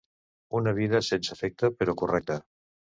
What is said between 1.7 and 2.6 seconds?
però correcta.